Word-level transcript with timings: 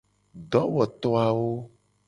Dowoto 0.53 1.09
awo. 1.27 1.49